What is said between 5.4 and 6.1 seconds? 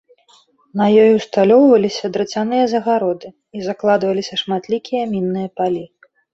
палі.